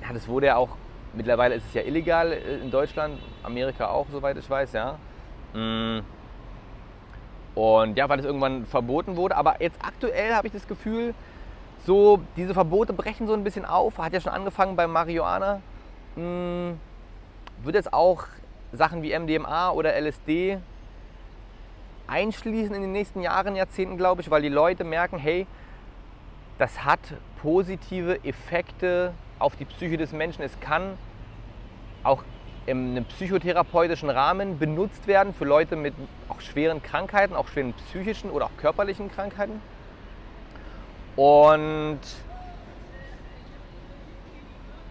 ja, 0.00 0.14
das 0.14 0.26
wurde 0.26 0.46
ja 0.46 0.56
auch 0.56 0.70
Mittlerweile 1.18 1.56
ist 1.56 1.66
es 1.66 1.74
ja 1.74 1.82
illegal 1.82 2.32
äh, 2.32 2.58
in 2.58 2.70
Deutschland, 2.70 3.18
Amerika 3.42 3.88
auch, 3.88 4.06
soweit 4.08 4.36
ich 4.36 4.48
weiß, 4.48 4.72
ja. 4.72 4.96
Mm. 5.52 5.98
Und 7.56 7.98
ja, 7.98 8.08
weil 8.08 8.20
es 8.20 8.24
irgendwann 8.24 8.66
verboten 8.66 9.16
wurde. 9.16 9.34
Aber 9.34 9.60
jetzt 9.60 9.84
aktuell 9.84 10.32
habe 10.32 10.46
ich 10.46 10.52
das 10.52 10.68
Gefühl, 10.68 11.14
so 11.84 12.20
diese 12.36 12.54
Verbote 12.54 12.92
brechen 12.92 13.26
so 13.26 13.34
ein 13.34 13.42
bisschen 13.42 13.64
auf. 13.64 13.98
Hat 13.98 14.12
ja 14.12 14.20
schon 14.20 14.32
angefangen 14.32 14.76
bei 14.76 14.86
Marihuana. 14.86 15.60
Mm. 16.14 16.74
Wird 17.64 17.74
jetzt 17.74 17.92
auch 17.92 18.26
Sachen 18.70 19.02
wie 19.02 19.18
MDMA 19.18 19.70
oder 19.70 20.00
LSD 20.00 20.58
einschließen 22.06 22.76
in 22.76 22.82
den 22.82 22.92
nächsten 22.92 23.22
Jahren, 23.22 23.56
Jahrzehnten, 23.56 23.96
glaube 23.96 24.22
ich, 24.22 24.30
weil 24.30 24.42
die 24.42 24.48
Leute 24.48 24.84
merken, 24.84 25.18
hey, 25.18 25.48
das 26.58 26.84
hat 26.84 27.00
positive 27.42 28.24
Effekte 28.24 29.14
auf 29.40 29.56
die 29.56 29.64
Psyche 29.64 29.96
des 29.96 30.12
Menschen. 30.12 30.42
Es 30.42 30.58
kann 30.60 30.96
auch 32.02 32.24
einem 32.66 33.04
psychotherapeutischen 33.04 34.10
Rahmen 34.10 34.58
benutzt 34.58 35.06
werden 35.06 35.32
für 35.32 35.44
Leute 35.44 35.76
mit 35.76 35.94
auch 36.28 36.40
schweren 36.40 36.82
Krankheiten, 36.82 37.34
auch 37.34 37.48
schweren 37.48 37.72
psychischen 37.72 38.30
oder 38.30 38.46
auch 38.46 38.56
körperlichen 38.58 39.10
Krankheiten. 39.10 39.60
Und 41.16 42.00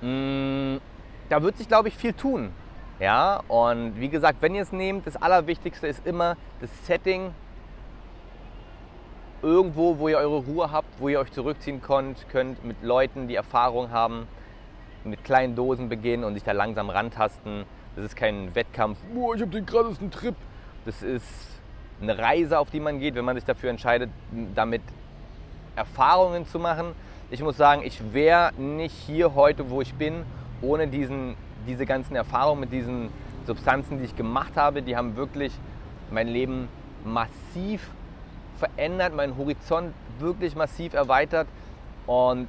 mh, 0.01 0.09
mm, 0.09 0.81
da 1.29 1.41
wird 1.41 1.57
sich, 1.57 1.67
glaube 1.67 1.89
ich, 1.89 1.95
viel 1.95 2.13
tun. 2.13 2.51
Ja, 2.99 3.43
und 3.47 3.99
wie 3.99 4.09
gesagt, 4.09 4.41
wenn 4.41 4.55
ihr 4.55 4.63
es 4.63 4.71
nehmt, 4.71 5.05
das 5.05 5.15
Allerwichtigste 5.15 5.85
ist 5.85 6.05
immer 6.07 6.35
das 6.59 6.69
Setting 6.87 7.33
irgendwo, 9.43 9.99
wo 9.99 10.07
ihr 10.07 10.17
eure 10.17 10.37
Ruhe 10.37 10.71
habt, 10.71 10.99
wo 10.99 11.07
ihr 11.07 11.19
euch 11.19 11.31
zurückziehen 11.31 11.81
könnt, 11.81 12.27
könnt 12.29 12.65
mit 12.65 12.81
Leuten, 12.81 13.27
die 13.27 13.35
Erfahrung 13.35 13.91
haben, 13.91 14.27
mit 15.03 15.23
kleinen 15.23 15.55
Dosen 15.55 15.89
beginnen 15.89 16.23
und 16.23 16.33
sich 16.33 16.43
da 16.43 16.51
langsam 16.51 16.89
rantasten. 16.89 17.65
Das 17.95 18.05
ist 18.05 18.15
kein 18.15 18.53
Wettkampf, 18.53 18.97
oh, 19.15 19.33
ich 19.33 19.41
habe 19.41 19.51
den 19.51 19.65
krassesten 19.65 20.11
Trip. 20.11 20.35
Das 20.85 21.01
ist 21.01 21.25
eine 22.01 22.17
Reise, 22.17 22.59
auf 22.59 22.69
die 22.69 22.79
man 22.79 22.99
geht, 22.99 23.15
wenn 23.15 23.25
man 23.25 23.35
sich 23.35 23.45
dafür 23.45 23.69
entscheidet, 23.69 24.09
damit 24.53 24.81
Erfahrungen 25.75 26.45
zu 26.45 26.59
machen. 26.59 26.93
Ich 27.29 27.41
muss 27.41 27.57
sagen, 27.57 27.81
ich 27.83 28.13
wäre 28.13 28.53
nicht 28.57 28.93
hier 28.93 29.35
heute, 29.35 29.69
wo 29.69 29.81
ich 29.81 29.93
bin, 29.95 30.23
ohne 30.61 30.87
diesen, 30.87 31.35
diese 31.67 31.85
ganzen 31.85 32.15
Erfahrungen 32.15 32.61
mit 32.61 32.71
diesen 32.71 33.09
Substanzen, 33.45 33.99
die 33.99 34.05
ich 34.05 34.15
gemacht 34.15 34.55
habe. 34.55 34.81
Die 34.81 34.95
haben 34.95 35.15
wirklich 35.15 35.51
mein 36.11 36.27
Leben 36.27 36.67
massiv 37.03 37.89
verändert, 38.59 39.13
meinen 39.13 39.37
Horizont 39.37 39.93
wirklich 40.19 40.55
massiv 40.55 40.93
erweitert. 40.93 41.47
Und 42.05 42.47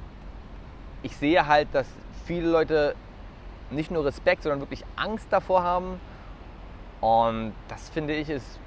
ich 1.03 1.15
sehe 1.15 1.45
halt, 1.45 1.67
dass 1.73 1.87
viele 2.25 2.49
Leute 2.49 2.95
nicht 3.71 3.91
nur 3.91 4.05
Respekt, 4.05 4.43
sondern 4.43 4.59
wirklich 4.59 4.83
Angst 4.95 5.27
davor 5.31 5.63
haben. 5.63 5.99
Und 7.01 7.53
das 7.67 7.89
finde 7.89 8.13
ich 8.13 8.29
ist 8.29 8.59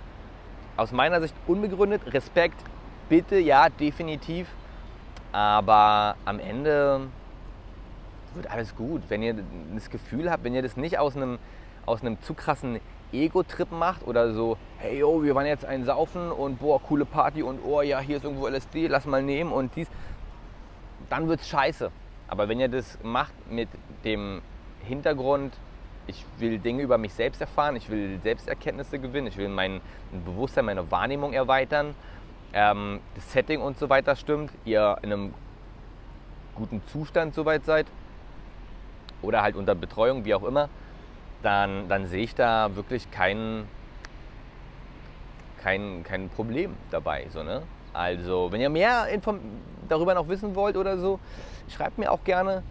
aus 0.77 0.93
meiner 0.93 1.21
Sicht 1.21 1.35
unbegründet. 1.47 2.13
Respekt, 2.13 2.59
bitte, 3.09 3.39
ja, 3.39 3.69
definitiv. 3.69 4.49
Aber 5.33 6.17
am 6.25 6.39
Ende 6.39 7.09
wird 8.35 8.51
alles 8.51 8.75
gut. 8.75 9.03
Wenn 9.09 9.23
ihr 9.23 9.37
das 9.75 9.91
Gefühl 9.91 10.31
habt, 10.31 10.45
wenn 10.45 10.55
ihr 10.55 10.63
das 10.63 10.77
nicht 10.77 10.99
aus 10.99 11.17
einem, 11.17 11.39
aus 11.87 12.01
einem 12.03 12.21
zu 12.23 12.35
krassen 12.35 12.81
Ego-Trip 13.13 13.71
macht 13.71 14.07
oder 14.07 14.33
so, 14.33 14.57
hey 14.79 14.99
yo, 14.99 15.23
wir 15.23 15.35
waren 15.35 15.47
jetzt 15.47 15.65
ein 15.65 15.85
Saufen 15.85 16.31
und 16.31 16.59
boah, 16.59 16.81
coole 16.81 17.05
Party 17.05 17.43
und 17.43 17.61
oh 17.65 17.83
ja, 17.83 18.01
hier 18.01 18.17
ist 18.17 18.25
irgendwo 18.25 18.49
LSD, 18.49 18.87
lass 18.87 19.05
mal 19.05 19.23
nehmen 19.23 19.53
und 19.53 19.77
dies, 19.77 19.89
dann 21.11 21.29
wird's 21.29 21.47
scheiße. 21.49 21.91
Aber 22.29 22.49
wenn 22.49 22.61
ihr 22.61 22.69
das 22.69 22.99
macht 23.02 23.33
mit 23.50 23.69
dem 24.05 24.43
Hintergrund, 24.85 25.55
ich 26.07 26.25
will 26.38 26.59
Dinge 26.59 26.83
über 26.83 26.99
mich 26.99 27.14
selbst 27.14 27.41
erfahren, 27.41 27.76
ich 27.76 27.88
will 27.88 28.19
Selbsterkenntnisse 28.23 28.99
gewinnen, 28.99 29.29
ich 29.29 29.37
will 29.37 29.49
mein 29.49 29.81
Bewusstsein, 30.25 30.64
meine 30.64 30.91
Wahrnehmung 30.91 31.33
erweitern, 31.33 31.95
ähm, 32.52 33.00
das 33.14 33.33
Setting 33.33 33.61
und 33.61 33.79
so 33.79 33.88
weiter 33.88 34.17
stimmt, 34.17 34.50
ihr 34.64 34.99
in 35.02 35.12
einem 35.12 35.35
guten 36.55 36.83
Zustand 36.87 37.35
soweit 37.35 37.64
seid 37.64 37.87
oder 39.23 39.43
halt 39.43 39.57
unter 39.57 39.75
Betreuung, 39.75 40.25
wie 40.25 40.35
auch 40.35 40.43
immer, 40.43 40.69
dann, 41.43 41.88
dann 41.88 42.07
sehe 42.07 42.25
ich 42.25 42.35
da 42.35 42.75
wirklich 42.76 43.11
kein, 43.11 43.67
kein, 45.62 46.02
kein 46.05 46.29
Problem 46.29 46.76
dabei. 46.91 47.26
So, 47.31 47.43
ne? 47.43 47.62
Also, 47.93 48.51
wenn 48.51 48.61
ihr 48.61 48.71
mehr 48.71 49.09
Inform 49.09 49.41
darüber 49.89 50.15
noch 50.15 50.29
wissen 50.29 50.55
wollt 50.55 50.77
oder 50.77 50.97
so, 50.99 51.21
schreibt 51.69 51.99
mir 51.99 52.11
auch 52.11 52.25
gerne. 52.25 52.63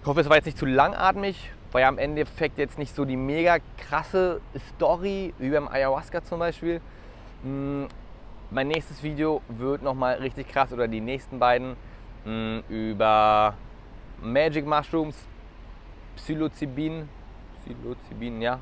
Ich 0.00 0.06
hoffe, 0.06 0.20
es 0.20 0.28
war 0.28 0.36
jetzt 0.36 0.46
nicht 0.46 0.58
zu 0.58 0.66
langatmig, 0.66 1.50
war 1.72 1.80
ja 1.80 1.88
am 1.88 1.98
Endeffekt 1.98 2.58
jetzt 2.58 2.78
nicht 2.78 2.94
so 2.94 3.04
die 3.04 3.16
mega 3.16 3.58
krasse 3.76 4.40
Story, 4.74 5.34
wie 5.38 5.50
beim 5.50 5.68
Ayahuasca 5.68 6.22
zum 6.22 6.38
Beispiel. 6.38 6.80
Hm, 7.42 7.88
mein 8.50 8.68
nächstes 8.68 9.02
Video 9.02 9.42
wird 9.48 9.82
nochmal 9.82 10.16
richtig 10.16 10.48
krass, 10.48 10.72
oder 10.72 10.86
die 10.86 11.00
nächsten 11.00 11.38
beiden, 11.38 11.76
hm, 12.24 12.62
über 12.68 13.54
Magic 14.22 14.66
Mushrooms, 14.66 15.16
Psilocybin, 16.16 17.08
Psilocybin, 17.64 18.42
ja. 18.42 18.60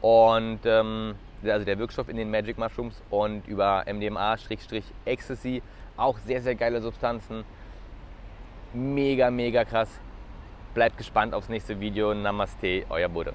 Und 0.00 0.60
ähm, 0.64 1.14
also 1.52 1.64
der 1.64 1.78
Wirkstoff 1.78 2.08
in 2.08 2.16
den 2.16 2.30
Magic 2.30 2.58
Mushrooms 2.58 3.02
und 3.10 3.46
über 3.46 3.84
MDMA-Ecstasy, 3.86 5.62
auch 5.96 6.18
sehr, 6.18 6.42
sehr 6.42 6.54
geile 6.54 6.80
Substanzen. 6.80 7.44
Mega, 8.72 9.30
mega 9.30 9.64
krass. 9.64 10.00
Bleibt 10.74 10.96
gespannt 10.98 11.34
aufs 11.34 11.48
nächste 11.48 11.78
Video. 11.78 12.12
Namaste, 12.14 12.84
euer 12.88 13.08
Bude. 13.08 13.34